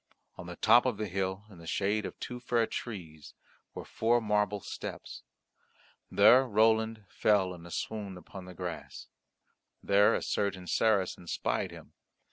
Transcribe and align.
On 0.35 0.47
the 0.47 0.55
top 0.55 0.87
of 0.87 0.97
the 0.97 1.07
hill 1.07 1.45
in 1.51 1.59
the 1.59 1.67
shade 1.67 2.07
of 2.07 2.19
two 2.19 2.39
fair 2.39 2.65
trees 2.65 3.35
were 3.75 3.85
four 3.85 4.19
marble 4.19 4.59
steps. 4.59 5.21
There 6.09 6.43
Roland 6.47 7.05
fell 7.07 7.53
in 7.53 7.67
a 7.67 7.71
swoon 7.71 8.17
upon 8.17 8.45
the 8.45 8.55
grass. 8.55 9.09
There 9.83 10.15
a 10.15 10.23
certain 10.23 10.65
Saracen 10.65 11.27
spied 11.27 11.69
him. 11.69 11.93